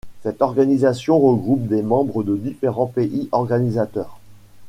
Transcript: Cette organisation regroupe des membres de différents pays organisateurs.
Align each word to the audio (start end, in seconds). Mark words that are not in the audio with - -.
Cette 0.23 0.41
organisation 0.41 1.19
regroupe 1.19 1.67
des 1.67 1.83
membres 1.83 2.23
de 2.23 2.35
différents 2.35 2.87
pays 2.87 3.29
organisateurs. 3.31 4.17